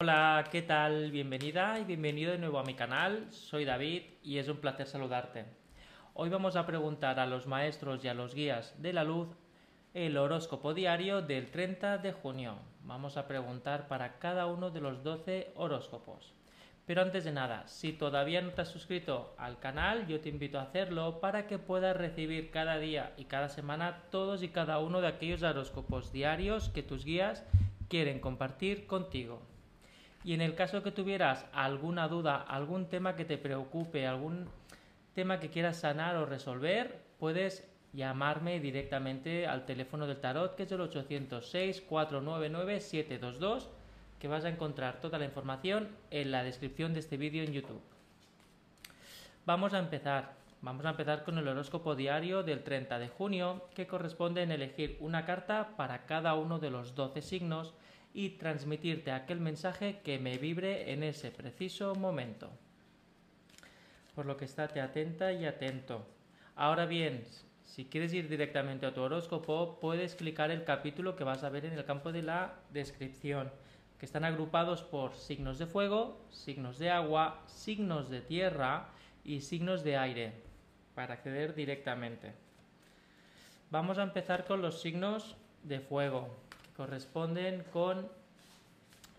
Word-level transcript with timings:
Hola, 0.00 0.44
¿qué 0.52 0.62
tal? 0.62 1.10
Bienvenida 1.10 1.76
y 1.80 1.84
bienvenido 1.84 2.30
de 2.30 2.38
nuevo 2.38 2.60
a 2.60 2.62
mi 2.62 2.74
canal. 2.74 3.26
Soy 3.32 3.64
David 3.64 4.02
y 4.22 4.38
es 4.38 4.46
un 4.48 4.58
placer 4.58 4.86
saludarte. 4.86 5.44
Hoy 6.14 6.28
vamos 6.28 6.54
a 6.54 6.66
preguntar 6.66 7.18
a 7.18 7.26
los 7.26 7.48
maestros 7.48 8.04
y 8.04 8.08
a 8.08 8.14
los 8.14 8.32
guías 8.32 8.80
de 8.80 8.92
la 8.92 9.02
luz 9.02 9.26
el 9.94 10.16
horóscopo 10.16 10.72
diario 10.72 11.20
del 11.20 11.50
30 11.50 11.98
de 11.98 12.12
junio. 12.12 12.60
Vamos 12.84 13.16
a 13.16 13.26
preguntar 13.26 13.88
para 13.88 14.20
cada 14.20 14.46
uno 14.46 14.70
de 14.70 14.80
los 14.80 15.02
12 15.02 15.50
horóscopos. 15.56 16.32
Pero 16.86 17.02
antes 17.02 17.24
de 17.24 17.32
nada, 17.32 17.66
si 17.66 17.92
todavía 17.92 18.40
no 18.40 18.52
te 18.52 18.62
has 18.62 18.68
suscrito 18.68 19.34
al 19.36 19.58
canal, 19.58 20.06
yo 20.06 20.20
te 20.20 20.28
invito 20.28 20.60
a 20.60 20.62
hacerlo 20.62 21.18
para 21.18 21.48
que 21.48 21.58
puedas 21.58 21.96
recibir 21.96 22.52
cada 22.52 22.78
día 22.78 23.14
y 23.16 23.24
cada 23.24 23.48
semana 23.48 24.04
todos 24.12 24.44
y 24.44 24.50
cada 24.50 24.78
uno 24.78 25.00
de 25.00 25.08
aquellos 25.08 25.42
horóscopos 25.42 26.12
diarios 26.12 26.68
que 26.68 26.84
tus 26.84 27.04
guías 27.04 27.44
quieren 27.88 28.20
compartir 28.20 28.86
contigo. 28.86 29.42
Y 30.24 30.34
en 30.34 30.40
el 30.40 30.54
caso 30.54 30.82
que 30.82 30.90
tuvieras 30.90 31.46
alguna 31.52 32.08
duda, 32.08 32.42
algún 32.42 32.88
tema 32.88 33.14
que 33.16 33.24
te 33.24 33.38
preocupe, 33.38 34.06
algún 34.06 34.48
tema 35.14 35.40
que 35.40 35.50
quieras 35.50 35.78
sanar 35.78 36.16
o 36.16 36.26
resolver, 36.26 37.00
puedes 37.18 37.66
llamarme 37.92 38.60
directamente 38.60 39.46
al 39.46 39.64
teléfono 39.64 40.06
del 40.06 40.20
tarot 40.20 40.54
que 40.54 40.64
es 40.64 40.72
el 40.72 40.80
806-499-722 40.80 43.68
que 44.18 44.28
vas 44.28 44.44
a 44.44 44.48
encontrar 44.48 45.00
toda 45.00 45.18
la 45.18 45.24
información 45.24 45.88
en 46.10 46.30
la 46.30 46.44
descripción 46.44 46.92
de 46.92 47.00
este 47.00 47.16
vídeo 47.16 47.42
en 47.44 47.52
YouTube. 47.52 47.80
Vamos 49.46 49.72
a 49.74 49.78
empezar. 49.78 50.36
Vamos 50.60 50.84
a 50.84 50.90
empezar 50.90 51.22
con 51.22 51.38
el 51.38 51.46
horóscopo 51.46 51.94
diario 51.94 52.42
del 52.42 52.64
30 52.64 52.98
de 52.98 53.08
junio, 53.08 53.68
que 53.74 53.86
corresponde 53.86 54.42
en 54.42 54.50
elegir 54.50 54.96
una 55.00 55.24
carta 55.24 55.76
para 55.76 56.04
cada 56.04 56.34
uno 56.34 56.58
de 56.58 56.70
los 56.70 56.96
12 56.96 57.22
signos 57.22 57.74
y 58.12 58.30
transmitirte 58.30 59.12
aquel 59.12 59.40
mensaje 59.40 60.00
que 60.02 60.18
me 60.18 60.38
vibre 60.38 60.92
en 60.92 61.02
ese 61.02 61.30
preciso 61.30 61.94
momento. 61.94 62.50
Por 64.14 64.26
lo 64.26 64.36
que 64.36 64.46
estate 64.46 64.80
atenta 64.80 65.32
y 65.32 65.44
atento. 65.44 66.04
Ahora 66.56 66.86
bien, 66.86 67.24
si 67.64 67.84
quieres 67.84 68.12
ir 68.12 68.28
directamente 68.28 68.86
a 68.86 68.94
tu 68.94 69.02
horóscopo, 69.02 69.78
puedes 69.80 70.14
clicar 70.14 70.50
el 70.50 70.64
capítulo 70.64 71.14
que 71.14 71.22
vas 71.22 71.44
a 71.44 71.50
ver 71.50 71.66
en 71.66 71.74
el 71.74 71.84
campo 71.84 72.10
de 72.12 72.22
la 72.22 72.54
descripción, 72.72 73.52
que 73.98 74.06
están 74.06 74.24
agrupados 74.24 74.82
por 74.82 75.14
signos 75.14 75.58
de 75.58 75.66
fuego, 75.66 76.20
signos 76.30 76.78
de 76.78 76.90
agua, 76.90 77.44
signos 77.46 78.10
de 78.10 78.20
tierra 78.20 78.88
y 79.22 79.42
signos 79.42 79.84
de 79.84 79.96
aire, 79.96 80.32
para 80.94 81.14
acceder 81.14 81.54
directamente. 81.54 82.32
Vamos 83.70 83.98
a 83.98 84.02
empezar 84.02 84.46
con 84.46 84.62
los 84.62 84.80
signos 84.80 85.36
de 85.62 85.80
fuego 85.80 86.47
corresponden 86.78 87.64
con 87.72 88.08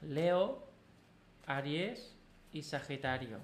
Leo, 0.02 0.63
Aries 1.45 2.16
y 2.53 2.63
Sagitario. 2.63 3.38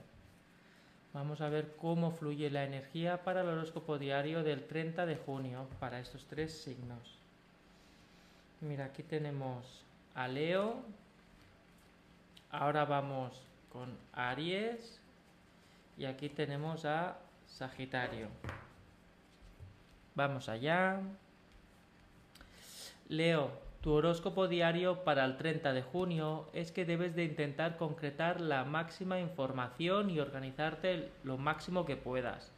Vamos 1.11 1.41
a 1.41 1.49
ver 1.49 1.75
cómo 1.75 2.11
fluye 2.11 2.49
la 2.49 2.63
energía 2.63 3.23
para 3.23 3.41
el 3.41 3.49
horóscopo 3.49 3.97
diario 3.97 4.41
del 4.41 4.65
30 4.67 5.05
de 5.05 5.17
junio 5.17 5.67
para 5.81 5.99
estos 5.99 6.25
tres 6.27 6.53
signos. 6.53 7.19
Mira, 8.61 8.85
aquí 8.85 9.03
tenemos 9.03 9.83
a 10.13 10.29
Leo. 10.29 10.77
Ahora 12.51 12.85
vamos 12.85 13.41
con 13.69 13.97
Aries. 14.13 15.01
Y 15.97 16.05
aquí 16.05 16.29
tenemos 16.29 16.85
a 16.85 17.17
Sagitario. 17.47 18.29
Vamos 20.15 20.47
allá. 20.47 21.01
Leo, 23.09 23.64
tu 23.85 23.93
horóscopo 23.93 24.47
diario 24.47 25.03
para 25.03 25.23
el 25.25 25.37
30 25.37 25.71
de 25.71 25.83
junio 25.83 26.49
es 26.53 26.71
que 26.71 26.85
debes 26.85 27.15
de 27.15 27.23
intentar 27.23 27.77
concretar 27.77 28.41
la 28.41 28.63
máxima 28.65 29.19
información 29.19 30.09
y 30.09 30.19
organizarte 30.19 31.11
lo 31.23 31.37
máximo 31.37 31.85
que 31.85 31.95
puedas. 31.95 32.51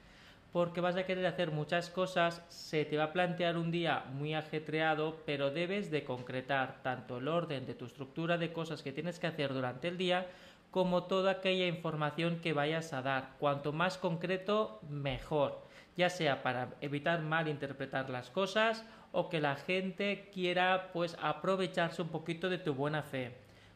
Porque 0.54 0.80
vas 0.80 0.96
a 0.96 1.06
querer 1.06 1.26
hacer 1.26 1.52
muchas 1.52 1.90
cosas, 1.90 2.42
se 2.48 2.86
te 2.86 2.96
va 2.96 3.04
a 3.04 3.12
plantear 3.12 3.58
un 3.58 3.72
día 3.72 4.06
muy 4.14 4.36
ajetreado, 4.36 5.18
pero 5.26 5.52
debes 5.52 5.92
de 5.92 6.06
concretar 6.06 6.82
tanto 6.82 7.18
el 7.18 7.28
orden 7.28 7.66
de 7.66 7.76
tu 7.76 7.84
estructura 7.84 8.38
de 8.38 8.54
cosas 8.54 8.82
que 8.82 8.94
tienes 8.94 9.20
que 9.20 9.28
hacer 9.28 9.54
durante 9.54 9.90
el 9.90 9.98
día, 9.98 10.28
como 10.72 11.04
toda 11.04 11.32
aquella 11.32 11.68
información 11.68 12.40
que 12.40 12.54
vayas 12.54 12.94
a 12.94 13.02
dar. 13.02 13.32
Cuanto 13.38 13.74
más 13.74 13.98
concreto, 13.98 14.80
mejor, 14.90 15.67
ya 15.98 16.10
sea 16.10 16.44
para 16.44 16.70
evitar 16.80 17.22
malinterpretar 17.22 18.10
las 18.10 18.30
cosas 18.30 18.86
o 19.12 19.30
que 19.30 19.42
la 19.42 19.56
gente 19.56 20.30
quiera 20.32 20.92
pues 20.94 21.18
aprovecharse 21.22 22.02
un 22.02 22.10
poquito 22.10 22.50
de 22.50 22.60
tu 22.60 22.74
buena 22.74 23.02
fe. 23.02 23.34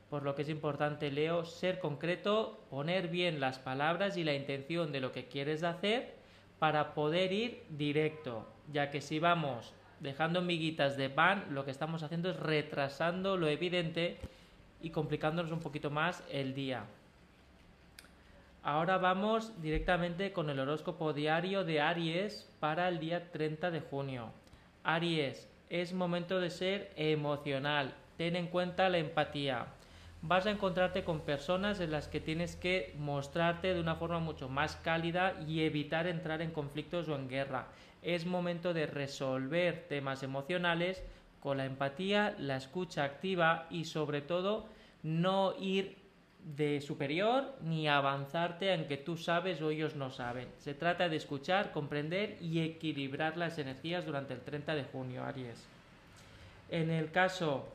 Por 0.09 0.23
lo 0.23 0.35
que 0.35 0.43
es 0.43 0.49
importante, 0.49 1.09
Leo, 1.09 1.45
ser 1.45 1.79
concreto, 1.79 2.65
poner 2.69 3.07
bien 3.07 3.39
las 3.39 3.59
palabras 3.59 4.17
y 4.17 4.23
la 4.23 4.35
intención 4.35 4.91
de 4.91 4.99
lo 4.99 5.11
que 5.11 5.25
quieres 5.25 5.63
hacer 5.63 6.13
para 6.59 6.93
poder 6.93 7.33
ir 7.33 7.63
directo, 7.69 8.47
ya 8.71 8.91
que 8.91 9.01
si 9.01 9.19
vamos 9.19 9.73
dejando 9.99 10.41
miguitas 10.41 10.97
de 10.97 11.09
pan, 11.09 11.45
lo 11.51 11.65
que 11.65 11.71
estamos 11.71 12.03
haciendo 12.03 12.29
es 12.29 12.35
retrasando 12.35 13.37
lo 13.37 13.47
evidente 13.47 14.17
y 14.81 14.89
complicándonos 14.89 15.51
un 15.51 15.59
poquito 15.59 15.89
más 15.89 16.23
el 16.29 16.53
día. 16.53 16.85
Ahora 18.63 18.99
vamos 18.99 19.59
directamente 19.59 20.33
con 20.33 20.51
el 20.51 20.59
horóscopo 20.59 21.13
diario 21.13 21.63
de 21.63 21.81
Aries 21.81 22.47
para 22.59 22.89
el 22.89 22.99
día 22.99 23.31
30 23.31 23.71
de 23.71 23.81
junio. 23.81 24.33
Aries, 24.83 25.49
es 25.71 25.93
momento 25.93 26.39
de 26.39 26.51
ser 26.51 26.91
emocional. 26.95 27.95
Ten 28.17 28.35
en 28.35 28.45
cuenta 28.45 28.87
la 28.89 28.99
empatía. 28.99 29.65
Vas 30.21 30.45
a 30.45 30.51
encontrarte 30.51 31.03
con 31.03 31.21
personas 31.21 31.79
en 31.79 31.89
las 31.89 32.07
que 32.07 32.19
tienes 32.19 32.55
que 32.55 32.93
mostrarte 32.99 33.73
de 33.73 33.81
una 33.81 33.95
forma 33.95 34.19
mucho 34.19 34.47
más 34.47 34.75
cálida 34.75 35.41
y 35.47 35.61
evitar 35.61 36.05
entrar 36.05 36.43
en 36.43 36.51
conflictos 36.51 37.09
o 37.09 37.15
en 37.15 37.29
guerra. 37.29 37.65
Es 38.03 38.27
momento 38.27 38.75
de 38.75 38.85
resolver 38.85 39.87
temas 39.89 40.21
emocionales 40.21 41.01
con 41.39 41.57
la 41.57 41.65
empatía, 41.65 42.35
la 42.37 42.57
escucha 42.57 43.05
activa 43.05 43.65
y 43.71 43.85
sobre 43.85 44.21
todo 44.21 44.67
no 45.01 45.55
ir 45.59 46.00
de 46.43 46.81
superior 46.81 47.55
ni 47.61 47.87
avanzarte 47.87 48.73
en 48.73 48.87
que 48.87 48.97
tú 48.97 49.17
sabes 49.17 49.61
o 49.61 49.69
ellos 49.69 49.95
no 49.95 50.09
saben. 50.09 50.47
Se 50.57 50.73
trata 50.73 51.07
de 51.07 51.17
escuchar, 51.17 51.71
comprender 51.71 52.37
y 52.41 52.61
equilibrar 52.61 53.37
las 53.37 53.57
energías 53.57 54.05
durante 54.05 54.33
el 54.33 54.41
30 54.41 54.75
de 54.75 54.83
junio, 54.85 55.23
Aries. 55.23 55.67
En 56.69 56.89
el 56.89 57.11
caso 57.11 57.67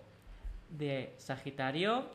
de 0.70 1.12
Sagitario, 1.18 2.06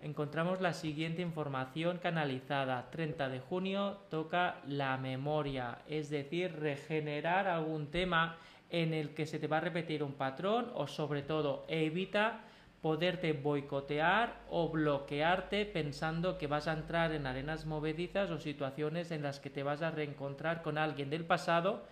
encontramos 0.00 0.60
la 0.60 0.72
siguiente 0.72 1.22
información 1.22 1.98
canalizada. 1.98 2.90
30 2.90 3.28
de 3.28 3.40
junio 3.40 3.98
toca 4.10 4.60
la 4.66 4.96
memoria, 4.96 5.78
es 5.88 6.10
decir, 6.10 6.54
regenerar 6.60 7.48
algún 7.48 7.90
tema 7.90 8.36
en 8.70 8.94
el 8.94 9.10
que 9.14 9.26
se 9.26 9.38
te 9.38 9.46
va 9.46 9.58
a 9.58 9.60
repetir 9.60 10.02
un 10.02 10.12
patrón 10.12 10.70
o 10.74 10.86
sobre 10.86 11.22
todo 11.22 11.64
evita 11.68 12.40
poderte 12.82 13.32
boicotear 13.32 14.40
o 14.50 14.68
bloquearte 14.68 15.66
pensando 15.66 16.38
que 16.38 16.46
vas 16.46 16.68
a 16.68 16.72
entrar 16.72 17.12
en 17.12 17.26
arenas 17.26 17.66
movedizas 17.66 18.30
o 18.30 18.38
situaciones 18.38 19.10
en 19.10 19.22
las 19.22 19.40
que 19.40 19.50
te 19.50 19.62
vas 19.62 19.82
a 19.82 19.90
reencontrar 19.90 20.62
con 20.62 20.78
alguien 20.78 21.10
del 21.10 21.24
pasado, 21.24 21.84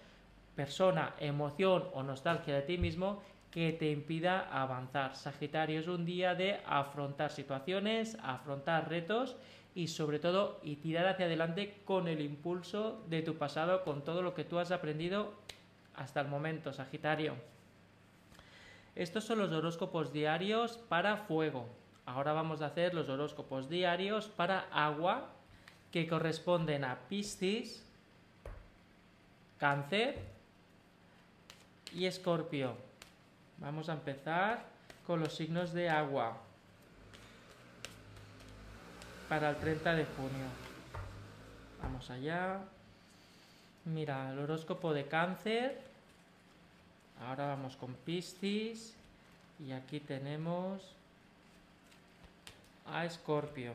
persona, 0.55 1.15
emoción 1.19 1.85
o 1.93 2.03
nostalgia 2.03 2.55
de 2.55 2.63
ti 2.63 2.79
mismo 2.79 3.23
que 3.51 3.73
te 3.73 3.91
impida 3.91 4.49
avanzar. 4.51 5.15
Sagitario 5.15 5.81
es 5.81 5.89
un 5.89 6.05
día 6.05 6.35
de 6.35 6.61
afrontar 6.67 7.31
situaciones, 7.31 8.19
afrontar 8.23 8.89
retos 8.89 9.37
y 9.75 9.89
sobre 9.89 10.19
todo 10.19 10.61
y 10.63 10.77
tirar 10.77 11.07
hacia 11.07 11.27
adelante 11.27 11.81
con 11.85 12.09
el 12.09 12.21
impulso 12.21 13.05
de 13.09 13.23
tu 13.23 13.37
pasado, 13.37 13.85
con 13.85 14.03
todo 14.03 14.23
lo 14.23 14.35
que 14.35 14.45
tú 14.45 14.59
has 14.59 14.71
aprendido 14.71 15.35
hasta 15.95 16.21
el 16.21 16.29
momento, 16.29 16.73
Sagitario. 16.73 17.54
Estos 18.97 19.25
son 19.25 19.41
los 19.41 19.51
horóscopos 19.51 20.13
diarios 20.13 20.79
para 20.89 21.17
fuego. 21.17 21.67
Ahora 22.07 22.33
vamos 22.33 22.63
a 22.63 22.67
hacer 22.67 22.95
los 22.95 23.09
horóscopos 23.09 23.69
diarios 23.69 24.29
para 24.29 24.69
agua 24.71 25.31
que 25.91 26.07
corresponden 26.07 26.85
a 26.85 26.99
Piscis, 27.09 27.85
Cáncer 29.59 30.19
y 31.93 32.07
Escorpio. 32.07 32.77
Vamos 33.59 33.89
a 33.89 33.95
empezar 33.95 34.65
con 35.07 35.21
los 35.21 35.35
signos 35.35 35.73
de 35.73 35.89
agua 35.89 36.37
para 39.29 39.51
el 39.51 39.57
30 39.57 39.95
de 39.95 40.05
junio. 40.05 40.47
Vamos 41.83 42.11
allá. 42.11 42.61
Mira, 43.85 44.31
el 44.33 44.39
horóscopo 44.39 44.93
de 44.93 45.07
Cáncer 45.07 45.94
Ahora 47.21 47.47
vamos 47.47 47.77
con 47.77 47.95
Piscis 47.95 48.95
y 49.59 49.73
aquí 49.73 50.01
tenemos 50.01 50.83
a 52.87 53.05
Escorpio. 53.05 53.73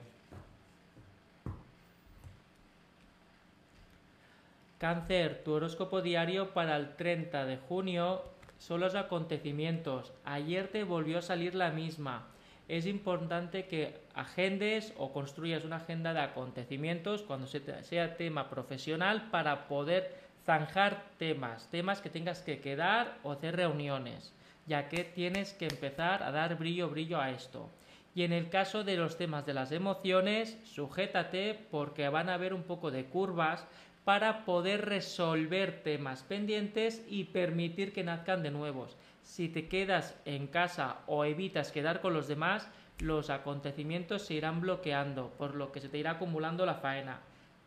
Cáncer, 4.77 5.43
tu 5.43 5.53
horóscopo 5.53 6.01
diario 6.01 6.53
para 6.53 6.77
el 6.77 6.95
30 6.95 7.45
de 7.45 7.57
junio 7.57 8.21
son 8.59 8.79
los 8.79 8.95
acontecimientos. 8.95 10.13
Ayer 10.23 10.69
te 10.69 10.83
volvió 10.83 11.19
a 11.19 11.21
salir 11.21 11.55
la 11.55 11.71
misma. 11.71 12.27
es 12.69 12.85
importante 12.85 13.65
que 13.65 13.97
agendes 14.13 14.93
o 14.97 15.11
construyas 15.11 15.65
una 15.65 15.77
agenda 15.77 16.13
de 16.13 16.19
acontecimientos 16.19 17.23
cuando 17.23 17.47
sea 17.47 18.15
tema 18.15 18.47
profesional 18.47 19.29
para 19.31 19.67
poder 19.67 20.28
zanjar 20.45 21.03
temas, 21.17 21.67
temas 21.69 22.01
que 22.01 22.09
tengas 22.09 22.41
que 22.41 22.59
quedar 22.59 23.17
o 23.23 23.31
hacer 23.31 23.55
reuniones, 23.55 24.33
ya 24.65 24.89
que 24.89 25.03
tienes 25.03 25.53
que 25.53 25.65
empezar 25.65 26.23
a 26.23 26.31
dar 26.31 26.57
brillo, 26.57 26.89
brillo 26.89 27.19
a 27.19 27.31
esto. 27.31 27.69
Y 28.15 28.23
en 28.23 28.33
el 28.33 28.49
caso 28.49 28.83
de 28.83 28.97
los 28.97 29.17
temas 29.17 29.45
de 29.45 29.53
las 29.53 29.71
emociones, 29.71 30.57
sujétate 30.65 31.59
porque 31.71 32.09
van 32.09 32.29
a 32.29 32.33
haber 32.33 32.53
un 32.53 32.63
poco 32.63 32.91
de 32.91 33.05
curvas 33.05 33.65
para 34.03 34.45
poder 34.45 34.85
resolver 34.85 35.83
temas 35.83 36.23
pendientes 36.23 37.05
y 37.07 37.25
permitir 37.25 37.93
que 37.93 38.03
nazcan 38.03 38.41
de 38.41 38.51
nuevos. 38.51 38.97
Si 39.23 39.47
te 39.49 39.67
quedas 39.67 40.15
en 40.25 40.47
casa 40.47 40.97
o 41.05 41.25
evitas 41.25 41.71
quedar 41.71 42.01
con 42.01 42.13
los 42.13 42.27
demás, 42.27 42.67
los 42.99 43.29
acontecimientos 43.29 44.23
se 44.23 44.33
irán 44.33 44.61
bloqueando, 44.61 45.29
por 45.37 45.55
lo 45.55 45.71
que 45.71 45.79
se 45.79 45.89
te 45.89 45.99
irá 45.99 46.11
acumulando 46.11 46.65
la 46.65 46.75
faena. 46.75 47.19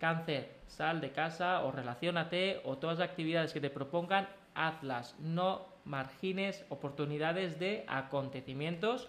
Cáncer, 0.02 0.50
sal 0.66 1.00
de 1.00 1.12
casa 1.12 1.62
o 1.62 1.70
relacionate 1.70 2.60
o 2.64 2.76
todas 2.76 2.99
las 2.99 3.08
actividades 3.08 3.52
que 3.52 3.60
te 3.60 3.70
propongan, 3.70 4.28
hazlas. 4.52 5.14
No 5.20 5.64
margines 5.84 6.64
oportunidades 6.70 7.60
de 7.60 7.84
acontecimientos 7.87 9.08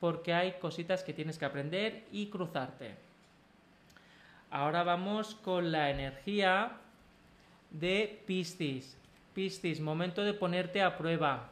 porque 0.00 0.32
hay 0.32 0.52
cositas 0.52 1.04
que 1.04 1.12
tienes 1.12 1.36
que 1.36 1.44
aprender 1.44 2.04
y 2.10 2.28
cruzarte. 2.28 2.94
Ahora 4.50 4.82
vamos 4.82 5.34
con 5.34 5.72
la 5.72 5.90
energía 5.90 6.72
de 7.70 8.22
Piscis. 8.24 8.96
Piscis, 9.34 9.78
momento 9.78 10.24
de 10.24 10.32
ponerte 10.32 10.80
a 10.80 10.96
prueba. 10.96 11.50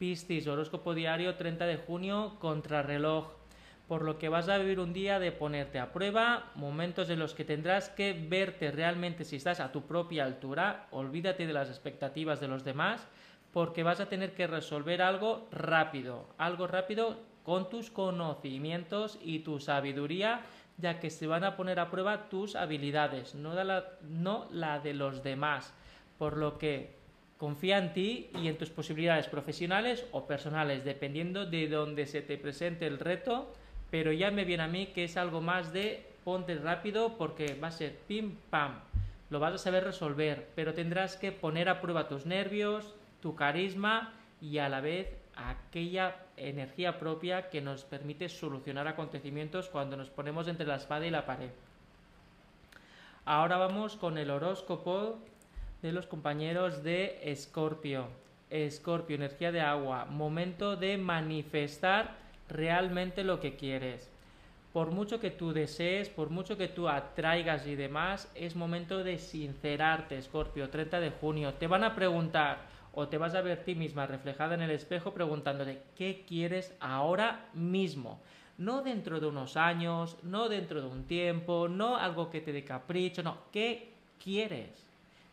Piscis, 0.00 0.48
horóscopo 0.48 0.94
diario 0.94 1.36
30 1.36 1.64
de 1.64 1.76
junio, 1.76 2.34
contrarreloj. 2.40 3.28
Por 3.88 4.02
lo 4.02 4.18
que 4.18 4.28
vas 4.28 4.48
a 4.48 4.58
vivir 4.58 4.80
un 4.80 4.92
día 4.92 5.20
de 5.20 5.30
ponerte 5.30 5.78
a 5.78 5.92
prueba, 5.92 6.50
momentos 6.56 7.08
en 7.08 7.20
los 7.20 7.34
que 7.34 7.44
tendrás 7.44 7.88
que 7.88 8.12
verte 8.12 8.72
realmente 8.72 9.24
si 9.24 9.36
estás 9.36 9.60
a 9.60 9.70
tu 9.70 9.86
propia 9.86 10.24
altura, 10.24 10.88
olvídate 10.90 11.46
de 11.46 11.52
las 11.52 11.68
expectativas 11.68 12.40
de 12.40 12.48
los 12.48 12.64
demás, 12.64 13.06
porque 13.52 13.84
vas 13.84 14.00
a 14.00 14.08
tener 14.08 14.34
que 14.34 14.48
resolver 14.48 15.02
algo 15.02 15.48
rápido, 15.52 16.28
algo 16.36 16.66
rápido 16.66 17.20
con 17.42 17.70
tus 17.70 17.90
conocimientos 17.90 19.20
y 19.22 19.38
tu 19.38 19.60
sabiduría, 19.60 20.40
ya 20.78 20.98
que 20.98 21.10
se 21.10 21.28
van 21.28 21.44
a 21.44 21.56
poner 21.56 21.78
a 21.78 21.88
prueba 21.88 22.28
tus 22.28 22.56
habilidades, 22.56 23.36
no 23.36 23.54
la, 23.54 24.80
de 24.80 24.94
los 24.94 25.22
demás. 25.22 25.72
Por 26.18 26.36
lo 26.36 26.58
que 26.58 26.96
confía 27.38 27.78
en 27.78 27.92
ti 27.92 28.30
y 28.42 28.48
en 28.48 28.58
tus 28.58 28.70
posibilidades 28.70 29.28
profesionales 29.28 30.04
o 30.10 30.26
personales, 30.26 30.84
dependiendo 30.84 31.46
de 31.46 31.68
donde 31.68 32.06
se 32.06 32.20
te 32.20 32.36
presente 32.36 32.86
el 32.86 32.98
reto, 32.98 33.54
pero 33.96 34.12
ya 34.12 34.30
me 34.30 34.44
viene 34.44 34.62
a 34.62 34.68
mí 34.68 34.88
que 34.88 35.04
es 35.04 35.16
algo 35.16 35.40
más 35.40 35.72
de 35.72 36.04
ponte 36.22 36.54
rápido 36.56 37.16
porque 37.16 37.54
va 37.54 37.68
a 37.68 37.70
ser 37.70 37.96
pim 38.06 38.36
pam. 38.50 38.74
Lo 39.30 39.40
vas 39.40 39.54
a 39.54 39.58
saber 39.58 39.84
resolver, 39.84 40.50
pero 40.54 40.74
tendrás 40.74 41.16
que 41.16 41.32
poner 41.32 41.70
a 41.70 41.80
prueba 41.80 42.06
tus 42.06 42.26
nervios, 42.26 42.94
tu 43.22 43.34
carisma 43.34 44.12
y 44.38 44.58
a 44.58 44.68
la 44.68 44.82
vez 44.82 45.08
aquella 45.34 46.14
energía 46.36 46.98
propia 46.98 47.48
que 47.48 47.62
nos 47.62 47.84
permite 47.84 48.28
solucionar 48.28 48.86
acontecimientos 48.86 49.70
cuando 49.70 49.96
nos 49.96 50.10
ponemos 50.10 50.46
entre 50.46 50.66
la 50.66 50.76
espada 50.76 51.06
y 51.06 51.10
la 51.10 51.24
pared. 51.24 51.48
Ahora 53.24 53.56
vamos 53.56 53.96
con 53.96 54.18
el 54.18 54.28
horóscopo 54.28 55.20
de 55.80 55.92
los 55.92 56.06
compañeros 56.06 56.82
de 56.82 57.18
Escorpio. 57.22 58.08
Escorpio, 58.50 59.16
energía 59.16 59.52
de 59.52 59.62
agua, 59.62 60.04
momento 60.04 60.76
de 60.76 60.98
manifestar 60.98 62.25
realmente 62.48 63.24
lo 63.24 63.40
que 63.40 63.56
quieres. 63.56 64.10
Por 64.72 64.90
mucho 64.90 65.20
que 65.20 65.30
tú 65.30 65.52
desees, 65.52 66.08
por 66.08 66.30
mucho 66.30 66.58
que 66.58 66.68
tú 66.68 66.88
atraigas 66.88 67.66
y 67.66 67.76
demás, 67.76 68.30
es 68.34 68.56
momento 68.56 69.02
de 69.02 69.18
sincerarte, 69.18 70.18
Escorpio, 70.18 70.68
30 70.68 71.00
de 71.00 71.10
junio. 71.10 71.54
Te 71.54 71.66
van 71.66 71.82
a 71.82 71.94
preguntar, 71.94 72.58
o 72.92 73.08
te 73.08 73.18
vas 73.18 73.34
a 73.34 73.42
ver 73.42 73.64
ti 73.64 73.74
misma 73.74 74.06
reflejada 74.06 74.54
en 74.54 74.62
el 74.62 74.70
espejo 74.70 75.12
preguntándote 75.12 75.82
qué 75.96 76.24
quieres 76.26 76.74
ahora 76.80 77.48
mismo. 77.54 78.20
No 78.58 78.82
dentro 78.82 79.20
de 79.20 79.26
unos 79.26 79.56
años, 79.56 80.16
no 80.22 80.48
dentro 80.48 80.80
de 80.80 80.88
un 80.88 81.04
tiempo, 81.04 81.68
no 81.68 81.96
algo 81.96 82.30
que 82.30 82.40
te 82.40 82.52
dé 82.52 82.64
capricho, 82.64 83.22
no, 83.22 83.38
¿qué 83.52 83.92
quieres? 84.22 84.85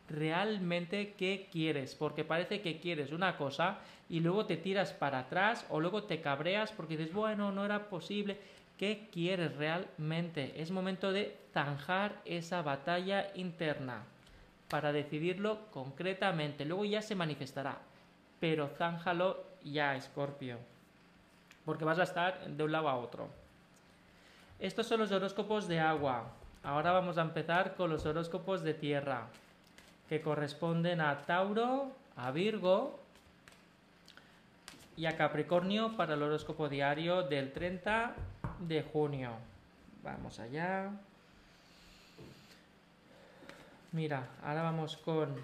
Realmente, 0.10 1.14
¿qué 1.18 1.48
quieres? 1.52 1.96
Porque 1.96 2.24
parece 2.24 2.62
que 2.62 2.80
quieres 2.80 3.12
una 3.12 3.38
cosa 3.38 3.80
y 4.10 4.20
luego 4.20 4.46
te 4.46 4.58
tiras 4.58 4.94
para 4.94 5.20
atrás 5.20 5.66
o 5.70 5.80
luego 5.80 6.04
te 6.04 6.22
cabreas 6.22 6.72
porque 6.72 6.98
dices, 6.98 7.14
bueno, 7.14 7.52
no 7.52 7.66
era 7.66 7.90
posible. 7.90 8.38
¿Qué 8.78 9.08
quieres 9.12 9.56
realmente? 9.56 10.62
Es 10.62 10.72
momento 10.72 11.12
de 11.12 11.38
zanjar 11.54 12.22
esa 12.26 12.62
batalla 12.62 13.32
interna 13.36 14.04
para 14.70 14.92
decidirlo 14.92 15.60
concretamente. 15.72 16.66
Luego 16.66 16.84
ya 16.84 17.02
se 17.02 17.16
manifestará. 17.16 17.78
Pero 18.40 18.68
zánjalo 18.68 19.44
ya, 19.64 19.96
Escorpio. 19.96 20.58
Porque 21.64 21.86
vas 21.86 22.00
a 22.00 22.04
estar 22.04 22.46
de 22.46 22.64
un 22.64 22.72
lado 22.72 22.90
a 22.90 22.98
otro. 22.98 23.30
Estos 24.60 24.88
son 24.88 25.00
los 25.00 25.12
horóscopos 25.12 25.68
de 25.68 25.80
agua. 25.80 26.32
Ahora 26.64 26.92
vamos 26.92 27.18
a 27.18 27.22
empezar 27.22 27.76
con 27.76 27.90
los 27.90 28.06
horóscopos 28.06 28.64
de 28.64 28.74
tierra. 28.74 29.28
Que 30.13 30.21
corresponden 30.21 31.01
a 31.01 31.25
Tauro, 31.25 31.92
a 32.18 32.30
Virgo 32.30 33.00
y 34.95 35.07
a 35.07 35.18
Capricornio 35.18 35.98
para 35.98 36.13
el 36.13 36.21
horóscopo 36.21 36.69
diario 36.69 37.24
del 37.24 37.51
30 37.51 38.13
de 38.60 38.83
junio. 38.83 39.31
Vamos 40.04 40.38
allá. 40.38 40.92
Mira, 43.92 44.27
ahora 44.44 44.62
vamos 44.62 44.98
con 44.98 45.36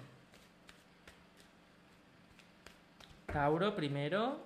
Tauro 3.26 3.74
primero. 3.74 4.38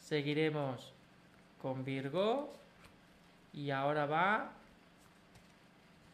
Seguiremos 0.00 0.90
con 1.60 1.84
Virgo. 1.84 2.50
Y 3.52 3.70
ahora 3.70 4.06
va 4.06 4.52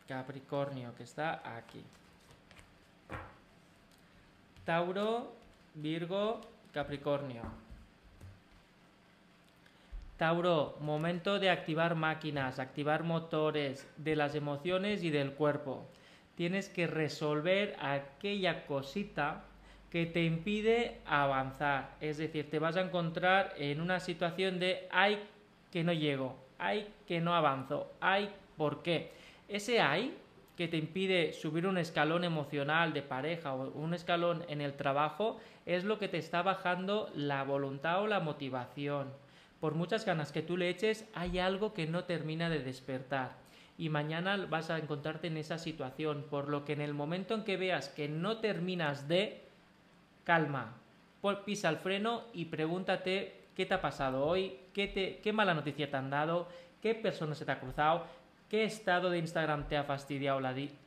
Capricornio, 0.08 0.92
que 0.96 1.04
está 1.04 1.56
aquí. 1.56 1.84
Tauro, 4.68 5.32
Virgo, 5.76 6.42
Capricornio. 6.74 7.40
Tauro, 10.18 10.76
momento 10.82 11.38
de 11.38 11.48
activar 11.48 11.94
máquinas, 11.94 12.58
activar 12.58 13.02
motores 13.02 13.88
de 13.96 14.14
las 14.14 14.34
emociones 14.34 15.02
y 15.02 15.08
del 15.08 15.32
cuerpo. 15.32 15.86
Tienes 16.34 16.68
que 16.68 16.86
resolver 16.86 17.76
aquella 17.80 18.66
cosita 18.66 19.42
que 19.90 20.04
te 20.04 20.24
impide 20.24 20.98
avanzar. 21.06 21.96
Es 22.02 22.18
decir, 22.18 22.50
te 22.50 22.58
vas 22.58 22.76
a 22.76 22.82
encontrar 22.82 23.54
en 23.56 23.80
una 23.80 24.00
situación 24.00 24.58
de 24.58 24.86
hay 24.90 25.18
que 25.72 25.82
no 25.82 25.94
llego, 25.94 26.36
hay 26.58 26.92
que 27.06 27.22
no 27.22 27.34
avanzo, 27.34 27.90
hay 28.02 28.34
por 28.58 28.82
qué. 28.82 29.12
Ese 29.48 29.80
hay 29.80 30.14
que 30.58 30.66
te 30.66 30.76
impide 30.76 31.32
subir 31.34 31.68
un 31.68 31.78
escalón 31.78 32.24
emocional 32.24 32.92
de 32.92 33.00
pareja 33.00 33.54
o 33.54 33.70
un 33.78 33.94
escalón 33.94 34.44
en 34.48 34.60
el 34.60 34.74
trabajo 34.74 35.38
es 35.66 35.84
lo 35.84 36.00
que 36.00 36.08
te 36.08 36.18
está 36.18 36.42
bajando 36.42 37.12
la 37.14 37.44
voluntad 37.44 38.02
o 38.02 38.08
la 38.08 38.18
motivación. 38.18 39.12
Por 39.60 39.76
muchas 39.76 40.04
ganas 40.04 40.32
que 40.32 40.42
tú 40.42 40.56
le 40.56 40.68
eches, 40.68 41.04
hay 41.14 41.38
algo 41.38 41.74
que 41.74 41.86
no 41.86 42.06
termina 42.06 42.50
de 42.50 42.58
despertar. 42.58 43.36
Y 43.78 43.88
mañana 43.88 44.36
vas 44.50 44.70
a 44.70 44.78
encontrarte 44.78 45.28
en 45.28 45.36
esa 45.36 45.58
situación, 45.58 46.26
por 46.28 46.48
lo 46.48 46.64
que 46.64 46.72
en 46.72 46.80
el 46.80 46.92
momento 46.92 47.36
en 47.36 47.44
que 47.44 47.56
veas 47.56 47.88
que 47.88 48.08
no 48.08 48.38
terminas 48.38 49.06
de, 49.06 49.44
calma, 50.24 50.74
pisa 51.46 51.68
el 51.68 51.76
freno 51.76 52.24
y 52.32 52.46
pregúntate 52.46 53.44
qué 53.54 53.64
te 53.64 53.74
ha 53.74 53.80
pasado 53.80 54.26
hoy, 54.26 54.58
qué, 54.74 54.88
te, 54.88 55.20
qué 55.22 55.32
mala 55.32 55.54
noticia 55.54 55.88
te 55.88 55.96
han 55.96 56.10
dado, 56.10 56.48
qué 56.82 56.96
persona 56.96 57.36
se 57.36 57.44
te 57.44 57.52
ha 57.52 57.60
cruzado, 57.60 58.06
qué 58.48 58.64
estado 58.64 59.10
de 59.10 59.18
Instagram 59.18 59.68
te 59.68 59.76
ha 59.76 59.84
fastidiado 59.84 60.40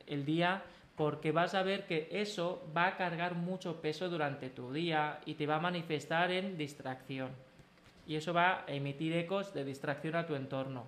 el 0.06 0.24
día, 0.24 0.62
porque 0.96 1.32
vas 1.32 1.54
a 1.54 1.62
ver 1.62 1.86
que 1.86 2.08
eso 2.12 2.62
va 2.76 2.88
a 2.88 2.96
cargar 2.96 3.34
mucho 3.34 3.80
peso 3.80 4.08
durante 4.08 4.50
tu 4.50 4.72
día 4.72 5.20
y 5.26 5.34
te 5.34 5.46
va 5.46 5.56
a 5.56 5.60
manifestar 5.60 6.30
en 6.30 6.56
distracción 6.58 7.30
y 8.06 8.16
eso 8.16 8.32
va 8.32 8.64
a 8.66 8.72
emitir 8.72 9.12
ecos 9.14 9.54
de 9.54 9.64
distracción 9.64 10.16
a 10.16 10.26
tu 10.26 10.34
entorno. 10.34 10.84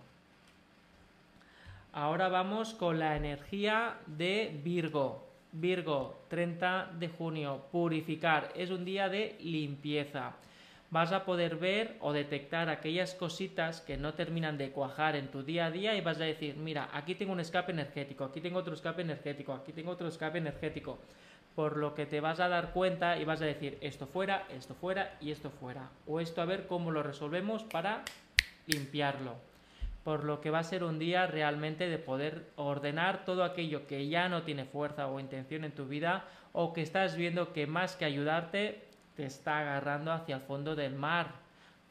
Ahora 1.93 2.28
vamos 2.28 2.75
con 2.75 2.99
la 2.99 3.16
energía 3.16 3.99
de 4.07 4.61
Virgo. 4.64 5.25
Virgo, 5.52 6.19
30 6.28 6.90
de 6.99 7.09
junio, 7.09 7.62
purificar. 7.71 8.50
Es 8.57 8.71
un 8.71 8.85
día 8.85 9.09
de 9.09 9.37
limpieza. 9.40 10.33
Vas 10.94 11.10
a 11.10 11.24
poder 11.24 11.56
ver 11.56 11.96
o 11.98 12.12
detectar 12.12 12.68
aquellas 12.68 13.14
cositas 13.14 13.80
que 13.80 13.96
no 13.96 14.14
terminan 14.14 14.56
de 14.56 14.70
cuajar 14.70 15.16
en 15.16 15.26
tu 15.26 15.42
día 15.42 15.66
a 15.66 15.72
día 15.72 15.96
y 15.96 16.00
vas 16.00 16.20
a 16.20 16.22
decir, 16.24 16.54
mira, 16.56 16.88
aquí 16.92 17.16
tengo 17.16 17.32
un 17.32 17.40
escape 17.40 17.72
energético, 17.72 18.22
aquí 18.22 18.40
tengo 18.40 18.60
otro 18.60 18.74
escape 18.74 19.02
energético, 19.02 19.54
aquí 19.54 19.72
tengo 19.72 19.90
otro 19.90 20.06
escape 20.06 20.38
energético 20.38 21.00
por 21.56 21.78
lo 21.78 21.96
que 21.96 22.06
te 22.06 22.20
vas 22.20 22.38
a 22.38 22.48
dar 22.48 22.70
cuenta 22.70 23.18
y 23.18 23.24
vas 23.24 23.42
a 23.42 23.44
decir 23.44 23.76
esto 23.80 24.06
fuera, 24.06 24.46
esto 24.56 24.76
fuera 24.76 25.16
y 25.20 25.32
esto 25.32 25.50
fuera. 25.50 25.90
O 26.06 26.20
esto 26.20 26.40
a 26.40 26.44
ver 26.44 26.68
cómo 26.68 26.92
lo 26.92 27.02
resolvemos 27.02 27.64
para 27.64 28.04
limpiarlo. 28.68 29.34
Por 30.04 30.22
lo 30.22 30.40
que 30.40 30.50
va 30.50 30.60
a 30.60 30.64
ser 30.64 30.84
un 30.84 31.00
día 31.00 31.26
realmente 31.26 31.88
de 31.88 31.98
poder 31.98 32.52
ordenar 32.54 33.24
todo 33.24 33.42
aquello 33.42 33.88
que 33.88 34.06
ya 34.06 34.28
no 34.28 34.44
tiene 34.44 34.64
fuerza 34.64 35.08
o 35.08 35.18
intención 35.18 35.64
en 35.64 35.72
tu 35.72 35.86
vida 35.86 36.24
o 36.52 36.72
que 36.72 36.82
estás 36.82 37.16
viendo 37.16 37.52
que 37.52 37.66
más 37.66 37.96
que 37.96 38.04
ayudarte 38.04 38.93
te 39.16 39.26
está 39.26 39.61
agarrando 39.61 40.12
hacia 40.12 40.37
el 40.37 40.42
fondo 40.42 40.75
del 40.75 40.94
mar. 40.94 41.33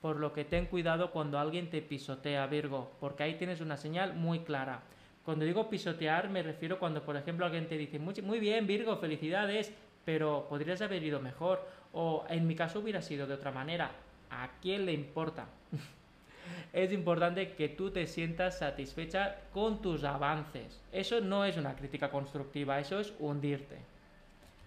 Por 0.01 0.17
lo 0.17 0.33
que 0.33 0.43
ten 0.43 0.65
cuidado 0.65 1.11
cuando 1.11 1.39
alguien 1.39 1.69
te 1.69 1.81
pisotea, 1.81 2.45
Virgo, 2.47 2.91
porque 2.99 3.23
ahí 3.23 3.35
tienes 3.35 3.61
una 3.61 3.77
señal 3.77 4.13
muy 4.13 4.39
clara. 4.39 4.81
Cuando 5.23 5.45
digo 5.45 5.69
pisotear 5.69 6.29
me 6.29 6.43
refiero 6.43 6.77
cuando, 6.79 7.03
por 7.03 7.15
ejemplo, 7.15 7.45
alguien 7.45 7.67
te 7.67 7.77
dice, 7.77 7.99
muy, 7.99 8.39
bien, 8.39 8.67
Virgo, 8.67 8.97
felicidades, 8.97 9.71
pero 10.03 10.45
podrías 10.49 10.81
haber 10.81 11.01
ido 11.03 11.21
mejor. 11.21 11.65
O 11.93 12.25
en 12.27 12.47
mi 12.47 12.55
caso 12.55 12.79
hubiera 12.79 13.01
sido 13.01 13.27
de 13.27 13.35
otra 13.35 13.51
manera. 13.51 13.91
¿A 14.29 14.49
quién 14.61 14.85
le 14.85 14.91
importa? 14.91 15.45
es 16.73 16.91
importante 16.91 17.53
que 17.53 17.69
tú 17.69 17.91
te 17.91 18.07
sientas 18.07 18.57
satisfecha 18.57 19.37
con 19.53 19.81
tus 19.81 20.03
avances. 20.03 20.81
Eso 20.91 21.21
no 21.21 21.45
es 21.45 21.55
una 21.55 21.75
crítica 21.75 22.09
constructiva, 22.09 22.79
eso 22.79 22.99
es 22.99 23.13
hundirte. 23.19 23.92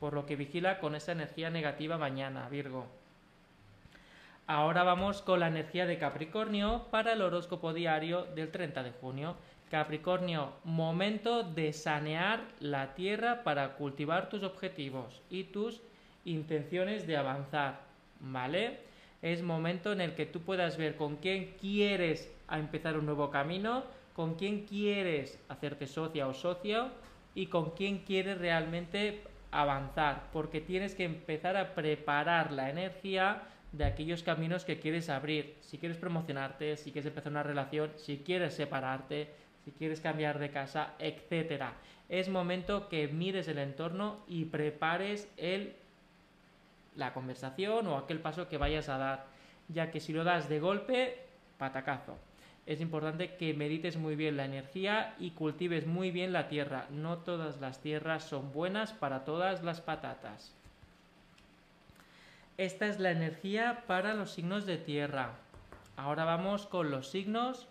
Por 0.00 0.14
lo 0.14 0.26
que 0.26 0.36
vigila 0.36 0.78
con 0.78 0.94
esa 0.94 1.12
energía 1.12 1.50
negativa 1.50 1.96
mañana, 1.98 2.48
Virgo. 2.48 2.86
Ahora 4.46 4.84
vamos 4.84 5.22
con 5.22 5.40
la 5.40 5.48
energía 5.48 5.86
de 5.86 5.98
Capricornio 5.98 6.84
para 6.90 7.14
el 7.14 7.22
horóscopo 7.22 7.72
diario 7.72 8.26
del 8.36 8.52
30 8.52 8.84
de 8.84 8.92
junio. 8.92 9.34
Capricornio, 9.70 10.52
momento 10.62 11.42
de 11.42 11.72
sanear 11.72 12.44
la 12.60 12.94
tierra 12.94 13.42
para 13.42 13.74
cultivar 13.74 14.28
tus 14.28 14.44
objetivos 14.44 15.20
y 15.30 15.44
tus 15.44 15.82
intenciones 16.24 17.08
de 17.08 17.16
avanzar, 17.16 17.80
¿vale? 18.20 18.78
Es 19.22 19.42
momento 19.42 19.92
en 19.92 20.00
el 20.00 20.14
que 20.14 20.26
tú 20.26 20.40
puedas 20.42 20.76
ver 20.76 20.94
con 20.94 21.16
quién 21.16 21.56
quieres 21.60 22.32
empezar 22.48 22.96
un 22.96 23.06
nuevo 23.06 23.30
camino, 23.30 23.82
con 24.14 24.36
quién 24.36 24.64
quieres 24.66 25.40
hacerte 25.48 25.88
socia 25.88 26.28
o 26.28 26.34
socio 26.34 26.90
y 27.34 27.46
con 27.46 27.70
quién 27.70 27.98
quieres 27.98 28.38
realmente 28.38 29.22
avanzar, 29.60 30.28
porque 30.32 30.60
tienes 30.60 30.94
que 30.94 31.04
empezar 31.04 31.56
a 31.56 31.74
preparar 31.74 32.52
la 32.52 32.70
energía 32.70 33.42
de 33.72 33.84
aquellos 33.84 34.22
caminos 34.22 34.64
que 34.64 34.78
quieres 34.78 35.08
abrir. 35.08 35.56
Si 35.60 35.78
quieres 35.78 35.98
promocionarte, 35.98 36.76
si 36.76 36.92
quieres 36.92 37.06
empezar 37.06 37.32
una 37.32 37.42
relación, 37.42 37.90
si 37.96 38.18
quieres 38.18 38.54
separarte, 38.54 39.28
si 39.64 39.72
quieres 39.72 40.00
cambiar 40.00 40.38
de 40.38 40.50
casa, 40.50 40.94
etcétera. 40.98 41.74
Es 42.08 42.28
momento 42.28 42.88
que 42.88 43.08
mires 43.08 43.48
el 43.48 43.58
entorno 43.58 44.18
y 44.28 44.44
prepares 44.44 45.28
el, 45.36 45.74
la 46.94 47.12
conversación 47.12 47.86
o 47.88 47.96
aquel 47.96 48.20
paso 48.20 48.48
que 48.48 48.58
vayas 48.58 48.88
a 48.88 48.98
dar, 48.98 49.26
ya 49.68 49.90
que 49.90 50.00
si 50.00 50.12
lo 50.12 50.22
das 50.22 50.48
de 50.48 50.60
golpe, 50.60 51.18
patacazo. 51.58 52.16
Es 52.66 52.80
importante 52.80 53.36
que 53.36 53.54
medites 53.54 53.96
muy 53.96 54.16
bien 54.16 54.36
la 54.36 54.44
energía 54.44 55.14
y 55.20 55.30
cultives 55.30 55.86
muy 55.86 56.10
bien 56.10 56.32
la 56.32 56.48
tierra. 56.48 56.86
No 56.90 57.18
todas 57.18 57.60
las 57.60 57.80
tierras 57.80 58.24
son 58.24 58.52
buenas 58.52 58.92
para 58.92 59.24
todas 59.24 59.62
las 59.62 59.80
patatas. 59.80 60.52
Esta 62.58 62.86
es 62.86 62.98
la 62.98 63.12
energía 63.12 63.84
para 63.86 64.14
los 64.14 64.32
signos 64.32 64.66
de 64.66 64.78
tierra. 64.78 65.34
Ahora 65.96 66.24
vamos 66.24 66.66
con 66.66 66.90
los 66.90 67.08
signos 67.08 67.68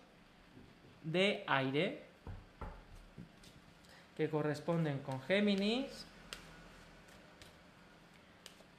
de 1.04 1.44
aire 1.48 2.04
que 4.16 4.30
corresponden 4.30 5.00
con 5.00 5.22
Géminis, 5.24 6.06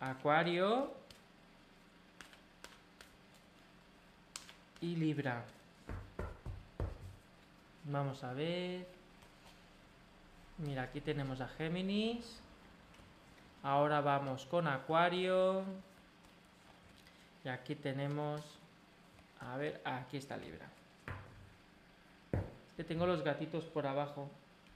Acuario 0.01 0.95
y 4.81 4.97
Libra. 4.97 5.45
Vamos 7.87 8.23
a 8.23 8.33
ver. 8.33 8.87
Mira, 10.59 10.83
aquí 10.83 11.00
tenemos 11.00 11.40
a 11.40 11.49
Géminis. 11.49 12.40
Ahora 13.62 14.00
vamos 14.00 14.47
con 14.47 14.69
Acuario. 14.69 15.64
Y 17.45 17.49
aquí 17.49 17.75
tenemos... 17.75 18.43
A 19.40 19.57
ver, 19.57 19.81
aquí 19.85 20.16
está 20.16 20.37
Libra 20.37 20.69
que 22.76 22.85
tengo 22.85 23.07
los 23.07 23.23
gatitos 23.23 23.64
por 23.64 23.87
abajo. 23.87 24.31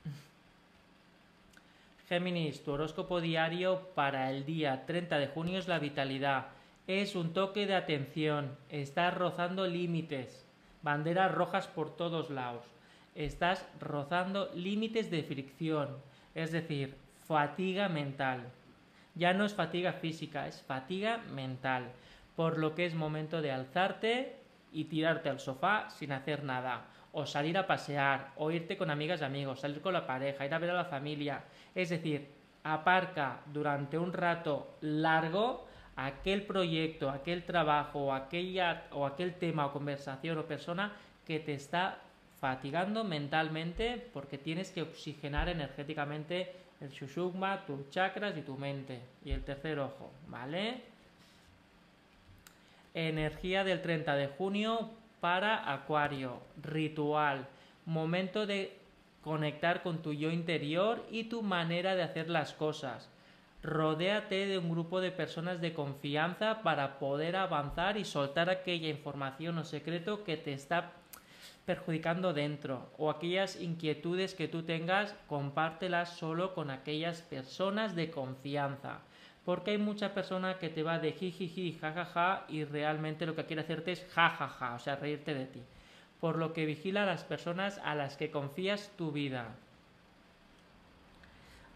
Géminis, 2.08 2.64
tu 2.64 2.72
horóscopo 2.72 3.20
diario 3.20 3.88
para 3.94 4.30
el 4.30 4.46
día 4.46 4.86
30 4.86 5.18
de 5.18 5.28
junio 5.28 5.58
es 5.58 5.68
la 5.68 5.78
vitalidad. 5.78 6.48
Es 6.86 7.14
un 7.14 7.34
toque 7.34 7.66
de 7.66 7.76
atención. 7.76 8.56
Estás 8.70 9.14
rozando 9.14 9.66
límites. 9.66 10.46
Banderas 10.82 11.32
rojas 11.32 11.68
por 11.68 11.94
todos 11.94 12.30
lados. 12.30 12.64
Estás 13.14 13.66
rozando 13.80 14.50
límites 14.54 15.10
de 15.10 15.22
fricción. 15.22 15.96
Es 16.34 16.52
decir, 16.52 16.96
fatiga 17.26 17.88
mental. 17.88 18.40
Ya 19.14 19.34
no 19.34 19.44
es 19.44 19.54
fatiga 19.54 19.92
física, 19.94 20.46
es 20.46 20.62
fatiga 20.62 21.18
mental. 21.32 21.90
Por 22.36 22.58
lo 22.58 22.74
que 22.74 22.86
es 22.86 22.94
momento 22.94 23.42
de 23.42 23.52
alzarte 23.52 24.36
y 24.72 24.84
tirarte 24.84 25.28
al 25.28 25.40
sofá 25.40 25.90
sin 25.90 26.12
hacer 26.12 26.44
nada 26.44 26.86
o 27.12 27.26
salir 27.26 27.58
a 27.58 27.66
pasear, 27.66 28.30
o 28.36 28.50
irte 28.50 28.76
con 28.76 28.90
amigas 28.90 29.20
y 29.20 29.24
amigos, 29.24 29.60
salir 29.60 29.80
con 29.80 29.92
la 29.92 30.06
pareja, 30.06 30.46
ir 30.46 30.54
a 30.54 30.58
ver 30.58 30.70
a 30.70 30.74
la 30.74 30.84
familia. 30.84 31.42
Es 31.74 31.88
decir, 31.88 32.28
aparca 32.62 33.40
durante 33.46 33.98
un 33.98 34.12
rato 34.12 34.76
largo 34.80 35.66
aquel 35.96 36.42
proyecto, 36.42 37.10
aquel 37.10 37.44
trabajo, 37.44 38.14
aquella, 38.14 38.84
o 38.92 39.06
aquel 39.06 39.34
tema 39.34 39.66
o 39.66 39.72
conversación 39.72 40.38
o 40.38 40.46
persona 40.46 40.92
que 41.26 41.40
te 41.40 41.54
está 41.54 41.98
fatigando 42.40 43.04
mentalmente 43.04 44.08
porque 44.12 44.38
tienes 44.38 44.70
que 44.70 44.82
oxigenar 44.82 45.48
energéticamente 45.48 46.52
el 46.80 46.90
shushugma, 46.90 47.66
tus 47.66 47.90
chakras 47.90 48.36
y 48.36 48.42
tu 48.42 48.56
mente. 48.56 49.00
Y 49.24 49.32
el 49.32 49.44
tercer 49.44 49.78
ojo, 49.78 50.10
¿vale? 50.28 50.82
Energía 52.94 53.62
del 53.62 53.82
30 53.82 54.16
de 54.16 54.28
junio 54.28 54.90
para 55.20 55.70
Acuario, 55.70 56.40
ritual, 56.62 57.46
momento 57.84 58.46
de 58.46 58.76
conectar 59.22 59.82
con 59.82 60.00
tu 60.00 60.14
yo 60.14 60.30
interior 60.30 61.06
y 61.10 61.24
tu 61.24 61.42
manera 61.42 61.94
de 61.94 62.02
hacer 62.02 62.30
las 62.30 62.54
cosas. 62.54 63.10
Rodéate 63.62 64.46
de 64.46 64.56
un 64.56 64.70
grupo 64.70 65.02
de 65.02 65.10
personas 65.10 65.60
de 65.60 65.74
confianza 65.74 66.62
para 66.62 66.98
poder 66.98 67.36
avanzar 67.36 67.98
y 67.98 68.06
soltar 68.06 68.48
aquella 68.48 68.88
información 68.88 69.58
o 69.58 69.64
secreto 69.64 70.24
que 70.24 70.38
te 70.38 70.54
está 70.54 70.92
perjudicando 71.70 72.32
dentro 72.32 72.74
o 72.98 73.10
aquellas 73.10 73.60
inquietudes 73.60 74.34
que 74.34 74.48
tú 74.48 74.62
tengas, 74.62 75.14
compártelas 75.28 76.08
solo 76.22 76.54
con 76.54 76.70
aquellas 76.70 77.22
personas 77.22 77.94
de 77.94 78.10
confianza 78.10 79.00
porque 79.44 79.72
hay 79.72 79.78
mucha 79.78 80.14
persona 80.14 80.58
que 80.58 80.68
te 80.68 80.82
va 80.82 80.98
de 80.98 81.12
jijiji, 81.12 81.78
jajaja 81.80 82.44
y 82.48 82.64
realmente 82.64 83.26
lo 83.26 83.34
que 83.34 83.46
quiere 83.46 83.62
hacerte 83.62 83.92
es 83.92 84.06
jajaja, 84.12 84.74
o 84.74 84.78
sea, 84.78 84.96
reírte 84.96 85.34
de 85.34 85.46
ti. 85.46 85.62
Por 86.20 86.36
lo 86.36 86.52
que 86.52 86.66
vigila 86.66 87.04
a 87.04 87.06
las 87.06 87.24
personas 87.24 87.80
a 87.84 87.94
las 87.94 88.16
que 88.16 88.30
confías 88.30 88.90
tu 88.96 89.10
vida. 89.10 89.48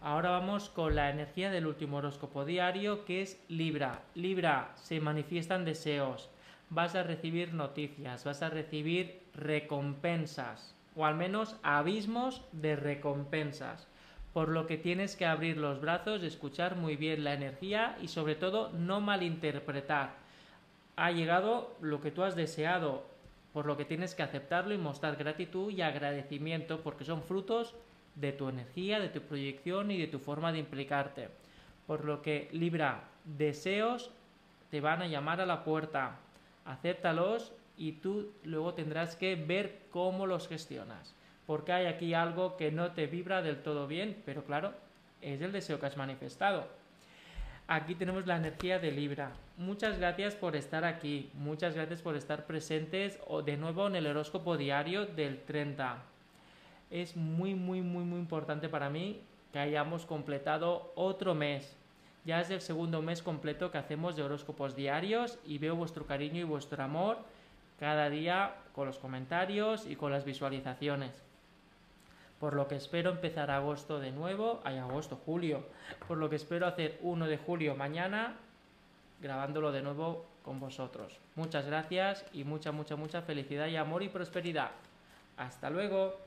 Ahora 0.01 0.29
vamos 0.29 0.69
con 0.69 0.95
la 0.95 1.09
energía 1.09 1.49
del 1.49 1.65
último 1.65 1.97
horóscopo 1.97 2.45
diario 2.45 3.05
que 3.05 3.23
es 3.23 3.39
Libra. 3.49 4.03
Libra, 4.13 4.71
se 4.75 4.99
manifiestan 4.99 5.65
deseos, 5.65 6.29
vas 6.69 6.95
a 6.95 7.03
recibir 7.03 7.53
noticias, 7.53 8.23
vas 8.23 8.41
a 8.41 8.49
recibir 8.49 9.21
recompensas, 9.33 10.75
o 10.95 11.05
al 11.05 11.15
menos 11.15 11.55
abismos 11.63 12.41
de 12.51 12.75
recompensas 12.75 13.87
por 14.35 14.49
lo 14.49 14.67
que 14.67 14.77
tienes 14.77 15.15
que 15.15 15.25
abrir 15.25 15.55
los 15.55 15.79
brazos, 15.79 16.21
escuchar 16.21 16.75
muy 16.75 16.97
bien 16.97 17.23
la 17.23 17.33
energía 17.33 17.97
y 18.01 18.09
sobre 18.09 18.35
todo 18.35 18.69
no 18.73 18.99
malinterpretar. 18.99 20.09
Ha 20.97 21.11
llegado 21.11 21.73
lo 21.79 22.01
que 22.01 22.11
tú 22.11 22.21
has 22.21 22.35
deseado, 22.35 23.05
por 23.53 23.65
lo 23.65 23.77
que 23.77 23.85
tienes 23.85 24.13
que 24.13 24.23
aceptarlo 24.23 24.73
y 24.73 24.77
mostrar 24.77 25.15
gratitud 25.15 25.71
y 25.71 25.81
agradecimiento 25.81 26.81
porque 26.81 27.05
son 27.05 27.23
frutos 27.23 27.75
de 28.15 28.33
tu 28.33 28.49
energía, 28.49 28.99
de 28.99 29.07
tu 29.07 29.21
proyección 29.21 29.89
y 29.89 29.97
de 29.97 30.07
tu 30.07 30.19
forma 30.19 30.51
de 30.51 30.59
implicarte. 30.59 31.29
Por 31.87 32.03
lo 32.03 32.21
que 32.21 32.49
Libra, 32.51 33.05
deseos 33.23 34.11
te 34.69 34.81
van 34.81 35.01
a 35.01 35.07
llamar 35.07 35.39
a 35.39 35.45
la 35.45 35.63
puerta, 35.63 36.19
acéptalos 36.65 37.53
y 37.77 37.93
tú 37.93 38.31
luego 38.43 38.73
tendrás 38.73 39.15
que 39.15 39.35
ver 39.35 39.79
cómo 39.91 40.27
los 40.27 40.47
gestionas 40.47 41.15
porque 41.45 41.73
hay 41.73 41.85
aquí 41.85 42.13
algo 42.13 42.57
que 42.57 42.71
no 42.71 42.91
te 42.91 43.07
vibra 43.07 43.41
del 43.41 43.61
todo 43.61 43.87
bien, 43.87 44.21
pero 44.25 44.43
claro, 44.43 44.73
es 45.21 45.41
el 45.41 45.51
deseo 45.51 45.79
que 45.79 45.85
has 45.85 45.97
manifestado. 45.97 46.67
Aquí 47.67 47.95
tenemos 47.95 48.27
la 48.27 48.37
energía 48.37 48.77
de 48.77 48.91
Libra. 48.91 49.31
Muchas 49.57 49.97
gracias 49.97 50.35
por 50.35 50.55
estar 50.55 50.85
aquí, 50.85 51.31
muchas 51.33 51.73
gracias 51.73 52.01
por 52.01 52.15
estar 52.15 52.45
presentes 52.45 53.19
de 53.43 53.57
nuevo 53.57 53.87
en 53.87 53.95
el 53.95 54.07
horóscopo 54.07 54.57
diario 54.57 55.05
del 55.05 55.41
30. 55.41 55.97
Es 56.91 57.15
muy, 57.15 57.55
muy, 57.55 57.81
muy, 57.81 58.03
muy 58.03 58.19
importante 58.19 58.69
para 58.69 58.89
mí 58.89 59.21
que 59.51 59.59
hayamos 59.59 60.05
completado 60.05 60.91
otro 60.95 61.33
mes. 61.33 61.75
Ya 62.25 62.41
es 62.41 62.49
el 62.49 62.61
segundo 62.61 63.01
mes 63.03 63.21
completo 63.21 63.71
que 63.71 63.77
hacemos 63.77 64.15
de 64.15 64.23
horóscopos 64.23 64.75
diarios 64.75 65.37
y 65.45 65.59
veo 65.59 65.75
vuestro 65.75 66.05
cariño 66.05 66.41
y 66.41 66.43
vuestro 66.43 66.83
amor 66.83 67.19
cada 67.79 68.09
día 68.09 68.55
con 68.73 68.87
los 68.87 68.97
comentarios 68.97 69.85
y 69.85 69.95
con 69.95 70.11
las 70.11 70.25
visualizaciones. 70.25 71.11
Por 72.39 72.55
lo 72.55 72.67
que 72.67 72.75
espero 72.75 73.11
empezar 73.11 73.51
agosto 73.51 73.99
de 73.99 74.11
nuevo, 74.11 74.59
hay 74.63 74.77
agosto, 74.77 75.19
julio, 75.23 75.65
por 76.07 76.17
lo 76.17 76.29
que 76.29 76.35
espero 76.35 76.65
hacer 76.65 76.97
1 77.01 77.27
de 77.27 77.37
julio 77.37 77.75
mañana 77.75 78.35
grabándolo 79.21 79.71
de 79.71 79.81
nuevo 79.81 80.25
con 80.43 80.59
vosotros. 80.59 81.19
Muchas 81.35 81.65
gracias 81.65 82.25
y 82.33 82.43
mucha, 82.43 82.71
mucha, 82.71 82.95
mucha 82.95 83.21
felicidad 83.21 83.67
y 83.67 83.75
amor 83.75 84.03
y 84.03 84.09
prosperidad. 84.09 84.71
Hasta 85.37 85.69
luego. 85.69 86.19